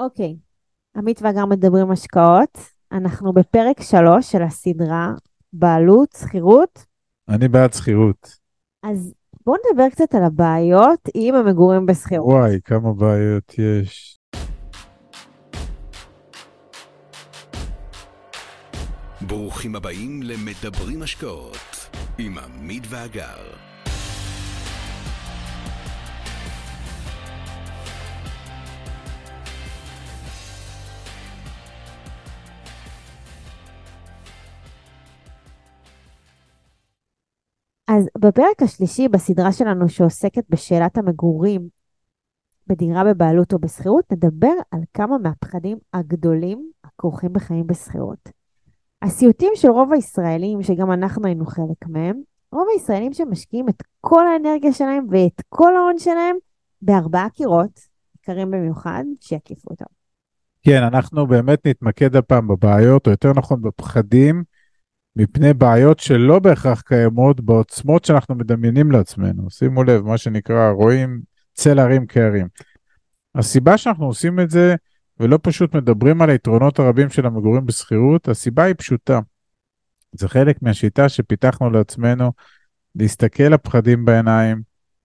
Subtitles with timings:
[0.00, 0.36] אוקיי,
[0.96, 2.58] עמית ואגר מדברים השקעות.
[2.92, 5.12] אנחנו בפרק שלוש של הסדרה
[5.52, 6.86] בעלות, שכירות.
[7.28, 8.36] אני בעד שכירות.
[8.82, 9.14] אז
[9.46, 12.34] בואו נדבר קצת על הבעיות עם המגורים בשכירות.
[12.34, 14.18] וואי, כמה בעיות יש.
[19.26, 21.56] ברוכים הבאים למדברים השקעות
[22.18, 23.69] עם עמית ואגר.
[37.92, 41.68] אז בפרק השלישי בסדרה שלנו שעוסקת בשאלת המגורים
[42.66, 48.28] בדירה בבעלות או בשכירות, נדבר על כמה מהפחדים הגדולים הכרוכים בחיים בשכירות.
[49.02, 52.20] הסיוטים של רוב הישראלים, שגם אנחנו היינו חלק מהם,
[52.52, 56.36] רוב הישראלים שמשקיעים את כל האנרגיה שלהם ואת כל ההון שלהם
[56.82, 57.80] בארבעה קירות,
[58.18, 59.84] יקרים במיוחד, שיקיפו אותם.
[60.62, 64.44] כן, אנחנו באמת נתמקד הפעם בבעיות, או יותר נכון בפחדים,
[65.16, 69.50] מפני בעיות שלא בהכרח קיימות בעוצמות שאנחנו מדמיינים לעצמנו.
[69.50, 71.20] שימו לב, מה שנקרא, רואים
[71.54, 72.46] צל הרים כהרים.
[73.34, 74.74] הסיבה שאנחנו עושים את זה,
[75.20, 79.20] ולא פשוט מדברים על היתרונות הרבים של המגורים בשכירות, הסיבה היא פשוטה.
[80.12, 82.32] זה חלק מהשיטה שפיתחנו לעצמנו
[82.94, 84.62] להסתכל לפחדים בעיניים,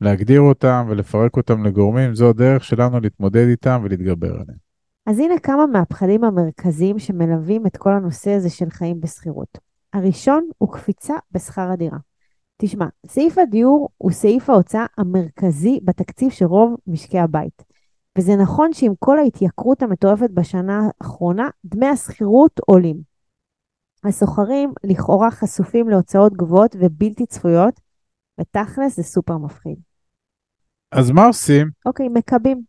[0.00, 4.66] להגדיר אותם ולפרק אותם לגורמים, זו הדרך שלנו להתמודד איתם ולהתגבר עליהם.
[5.06, 9.65] אז הנה כמה מהפחדים המרכזיים שמלווים את כל הנושא הזה של חיים בשכירות.
[9.96, 11.98] הראשון הוא קפיצה בשכר הדירה.
[12.56, 17.62] תשמע, סעיף הדיור הוא סעיף ההוצאה המרכזי בתקציב של רוב משקי הבית.
[18.18, 22.96] וזה נכון שעם כל ההתייקרות המטורפת בשנה האחרונה, דמי השכירות עולים.
[24.04, 27.80] הסוחרים לכאורה חשופים להוצאות גבוהות ובלתי צפויות,
[28.40, 29.78] ותכלס זה סופר מפחיד.
[30.92, 31.70] אז מה עושים?
[31.86, 32.62] אוקיי, מקבים.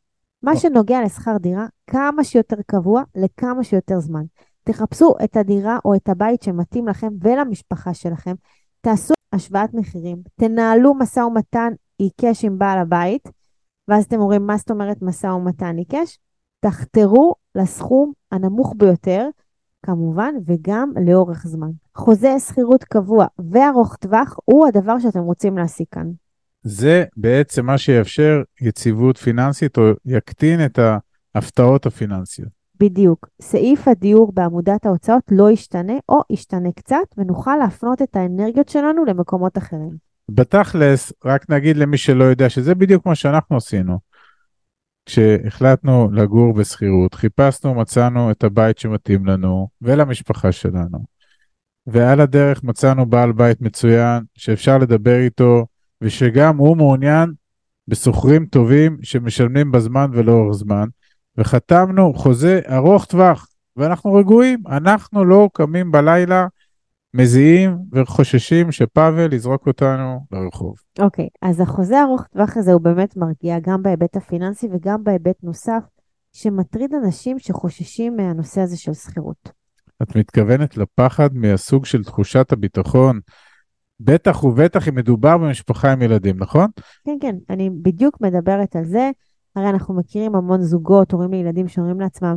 [0.44, 4.23] מה שנוגע לשכר דירה, כמה שיותר קבוע לכמה שיותר זמן.
[4.68, 8.36] תחפשו את הדירה או את הבית שמתאים לכם ולמשפחה שלכם,
[8.82, 13.30] תעשו השוואת מחירים, תנהלו משא ומתן עיקש עם בעל הבית,
[13.88, 16.20] ואז אתם אומרים, מה זאת אומרת משא ומתן עיקש?
[16.60, 19.28] תחתרו לסכום הנמוך ביותר,
[19.86, 21.70] כמובן, וגם לאורך זמן.
[21.95, 26.08] חוזה שכירות קבוע וארוך טווח הוא הדבר שאתם רוצים להשיג כאן.
[26.64, 30.80] זה בעצם מה שיאפשר יציבות פיננסית או יקטין את
[31.36, 32.57] ההפתעות הפיננסיות.
[32.80, 33.30] בדיוק.
[33.42, 39.58] סעיף הדיור בעמודת ההוצאות לא ישתנה או ישתנה קצת, ונוכל להפנות את האנרגיות שלנו למקומות
[39.58, 39.92] אחרים.
[40.30, 43.99] בתכלס, רק נגיד למי שלא יודע שזה בדיוק מה שאנחנו עשינו.
[45.05, 51.05] כשהחלטנו לגור בשכירות, חיפשנו, מצאנו את הבית שמתאים לנו ולמשפחה שלנו.
[51.87, 55.66] ועל הדרך מצאנו בעל בית מצוין שאפשר לדבר איתו,
[56.02, 57.33] ושגם הוא מעוניין
[57.87, 60.87] בשוכרים טובים שמשלמים בזמן ולאורך זמן.
[61.37, 66.48] וחתמנו חוזה ארוך טווח, ואנחנו רגועים, אנחנו לא קמים בלילה,
[67.14, 70.75] מזיעים וחוששים שפאבל יזרוק אותנו לרחוב.
[70.99, 75.36] אוקיי, okay, אז החוזה ארוך טווח הזה הוא באמת מרגיע גם בהיבט הפיננסי וגם בהיבט
[75.43, 75.83] נוסף,
[76.33, 79.52] שמטריד אנשים שחוששים מהנושא הזה של שכירות.
[80.04, 83.19] את מתכוונת לפחד מהסוג של תחושת הביטחון,
[83.99, 86.67] בטח ובטח אם מדובר במשפחה עם ילדים, נכון?
[87.05, 89.11] כן, כן, אני בדיוק מדברת על זה.
[89.58, 92.36] הרי אנחנו מכירים המון זוגות, הורים לילדים שאומרים לעצמם,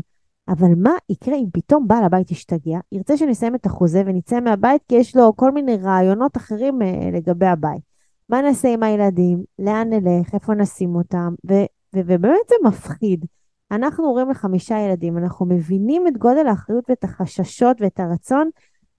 [0.48, 4.94] אבל מה יקרה אם פתאום בעל הבית ישתגע, ירצה שנסיים את החוזה ונצא מהבית כי
[4.94, 6.84] יש לו כל מיני רעיונות אחרים uh,
[7.16, 7.82] לגבי הבית.
[8.28, 9.42] מה נעשה עם הילדים?
[9.59, 10.34] לאן נלך?
[10.34, 11.34] איפה נשים אותם?
[11.50, 11.54] ו-
[11.94, 13.25] ו- ובאמת זה מפחיד.
[13.70, 18.50] אנחנו הורים לחמישה ילדים, אנחנו מבינים את גודל האחריות ואת החששות ואת הרצון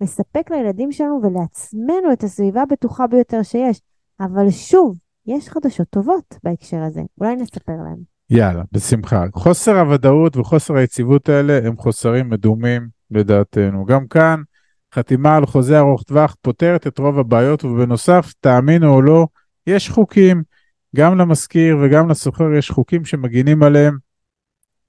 [0.02, 3.82] לספק לילדים שלנו ולעצמנו את הסביבה הבטוחה ביותר שיש.
[4.20, 8.11] אבל שוב, יש חדשות טובות בהקשר הזה, אולי נספר להם.
[8.32, 9.26] יאללה, בשמחה.
[9.34, 13.86] חוסר הוודאות וחוסר היציבות האלה הם חוסרים מדומים לדעתנו.
[13.86, 14.42] גם כאן,
[14.96, 19.28] חתימה על חוזה ארוך טווח פותרת את רוב הבעיות, ובנוסף, תאמינו או לא,
[19.68, 20.44] יש חוקים,
[20.96, 23.98] גם למשכיר וגם לשוכר יש חוקים שמגינים עליהם.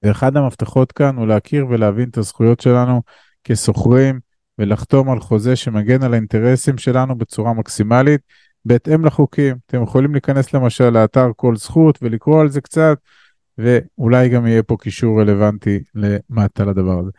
[0.03, 3.01] ואחד המפתחות כאן הוא להכיר ולהבין את הזכויות שלנו
[3.43, 4.19] כשוכרים,
[4.59, 8.21] ולחתום על חוזה שמגן על האינטרסים שלנו בצורה מקסימלית,
[8.65, 9.55] בהתאם לחוקים.
[9.65, 12.97] אתם יכולים להיכנס למשל לאתר כל זכות ולקרוא על זה קצת.
[13.57, 17.11] ואולי גם יהיה פה קישור רלוונטי למטה לדבר הזה.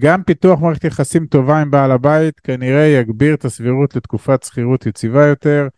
[0.00, 5.26] גם פיתוח מערכת יחסים טובה עם בעל הבית כנראה יגביר את הסבירות לתקופת שכירות יציבה
[5.26, 5.68] יותר.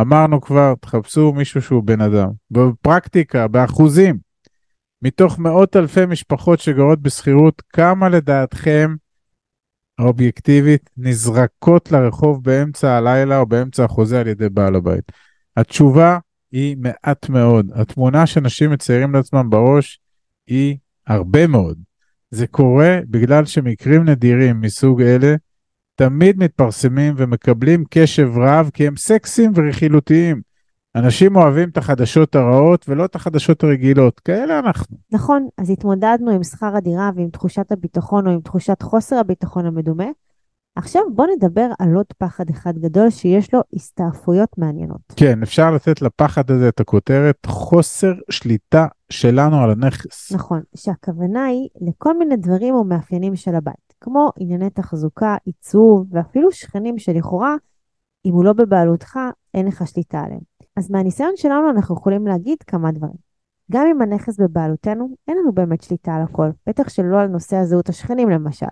[0.00, 2.28] אמרנו כבר, תחפשו מישהו שהוא בן אדם.
[2.50, 4.18] בפרקטיקה, באחוזים,
[5.02, 8.94] מתוך מאות אלפי משפחות שגרות בשכירות, כמה לדעתכם
[10.00, 15.12] אובייקטיבית נזרקות לרחוב באמצע הלילה או באמצע החוזה על ידי בעל הבית?
[15.56, 16.18] התשובה
[16.52, 17.70] היא מעט מאוד.
[17.74, 20.00] התמונה שאנשים מציירים לעצמם בראש
[20.46, 20.76] היא
[21.06, 21.78] הרבה מאוד.
[22.30, 25.34] זה קורה בגלל שמקרים נדירים מסוג אלה
[25.94, 30.40] תמיד מתפרסמים ומקבלים קשב רב כי הם סקסיים ורכילותיים.
[30.94, 34.96] אנשים אוהבים את החדשות הרעות ולא את החדשות הרגילות, כאלה אנחנו.
[35.12, 40.06] נכון, אז התמודדנו עם שכר הדירה ועם תחושת הביטחון או עם תחושת חוסר הביטחון המדומה.
[40.76, 45.00] עכשיו בוא נדבר על עוד פחד אחד גדול שיש לו הסתעפויות מעניינות.
[45.16, 50.32] כן, אפשר לתת לפחד הזה את הכותרת חוסר שליטה שלנו על הנכס.
[50.32, 56.52] נכון, שהכוונה היא לכל מיני דברים או מאפיינים של הבית, כמו ענייני תחזוקה, עיצוב ואפילו
[56.52, 57.56] שכנים שלכאורה,
[58.24, 59.18] אם הוא לא בבעלותך,
[59.54, 60.40] אין לך שליטה עליהם.
[60.76, 63.32] אז מהניסיון שלנו אנחנו יכולים להגיד כמה דברים.
[63.72, 67.88] גם אם הנכס בבעלותנו, אין לנו באמת שליטה על הכל, בטח שלא על נושא הזהות
[67.88, 68.66] השכנים למשל.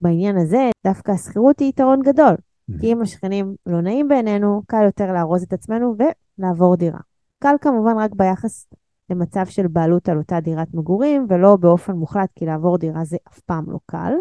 [0.00, 2.36] בעניין הזה, דווקא השכירות היא יתרון גדול.
[2.80, 5.94] כי אם השכנים לא נעים בעינינו, קל יותר לארוז את עצמנו
[6.38, 6.98] ולעבור דירה.
[7.38, 8.66] קל כמובן רק ביחס
[9.10, 13.40] למצב של בעלות על אותה דירת מגורים, ולא באופן מוחלט, כי לעבור דירה זה אף
[13.40, 14.12] פעם לא קל.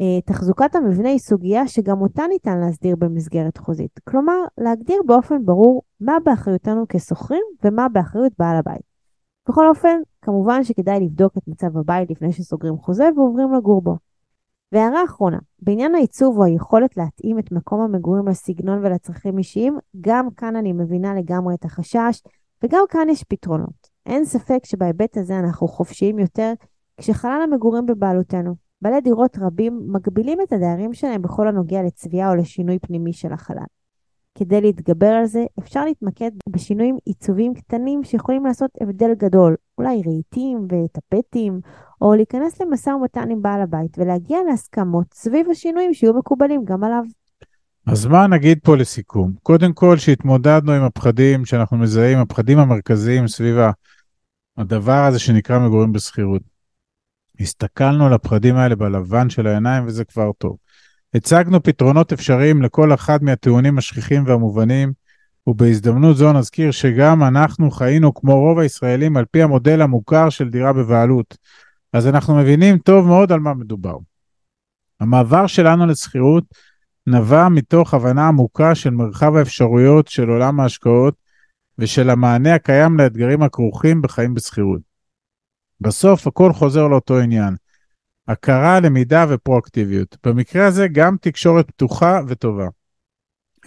[0.00, 4.00] אה, תחזוקת המבנה היא סוגיה שגם אותה ניתן להסדיר במסגרת חוזית.
[4.04, 8.82] כלומר, להגדיר באופן ברור מה באחריותנו כשוכרים ומה באחריות בעל הבית.
[9.48, 14.09] בכל אופן, כמובן שכדאי לבדוק את מצב הבית לפני שסוגרים חוזה ועוברים לגור בו.
[14.72, 20.56] והערה אחרונה, בעניין העיצוב או היכולת להתאים את מקום המגורים לסגנון ולצרכים אישיים, גם כאן
[20.56, 22.22] אני מבינה לגמרי את החשש,
[22.62, 23.90] וגם כאן יש פתרונות.
[24.06, 26.52] אין ספק שבהיבט הזה אנחנו חופשיים יותר
[26.96, 28.54] כשחלל המגורים בבעלותנו.
[28.82, 33.64] בעלי דירות רבים מגבילים את הדיירים שלהם בכל הנוגע לצביעה או לשינוי פנימי של החלל.
[34.40, 40.66] כדי להתגבר על זה, אפשר להתמקד בשינויים עיצוביים קטנים שיכולים לעשות הבדל גדול, אולי רהיטים
[40.68, 41.60] וטפטים,
[42.00, 47.02] או להיכנס למשא ומתן עם בעל הבית ולהגיע להסכמות סביב השינויים שיהיו מקובלים גם עליו.
[47.86, 49.32] אז מה נגיד פה לסיכום?
[49.42, 53.56] קודם כל שהתמודדנו עם הפחדים שאנחנו מזהים, הפחדים המרכזיים סביב
[54.56, 56.42] הדבר הזה שנקרא מגורים בשכירות.
[57.40, 60.56] הסתכלנו על הפחדים האלה בלבן של העיניים וזה כבר טוב.
[61.14, 64.92] הצגנו פתרונות אפשריים לכל אחד מהטיעונים השכיחים והמובנים,
[65.46, 70.72] ובהזדמנות זו נזכיר שגם אנחנו חיינו כמו רוב הישראלים על פי המודל המוכר של דירה
[70.72, 71.36] בבעלות.
[71.92, 73.96] אז אנחנו מבינים טוב מאוד על מה מדובר.
[75.00, 76.44] המעבר שלנו לשכירות
[77.06, 81.14] נבע מתוך הבנה עמוקה של מרחב האפשרויות של עולם ההשקעות
[81.78, 84.80] ושל המענה הקיים לאתגרים הכרוכים בחיים בשכירות.
[85.80, 87.54] בסוף הכל חוזר לאותו עניין,
[88.28, 90.16] הכרה, למידה ופרואקטיביות.
[90.26, 92.66] במקרה הזה גם תקשורת פתוחה וטובה.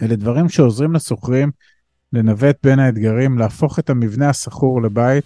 [0.02, 1.50] אלה דברים שעוזרים לשוכרים
[2.12, 5.24] לנווט בין האתגרים, להפוך את המבנה השכור לבית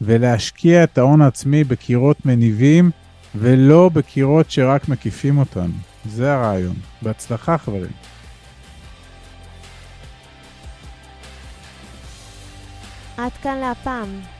[0.00, 2.90] ולהשקיע את ההון העצמי בקירות מניבים
[3.34, 5.74] ולא בקירות שרק מקיפים אותנו.
[6.04, 6.76] זה הרעיון.
[7.02, 7.90] בהצלחה חברים.
[13.16, 14.39] עד כאן להפעם.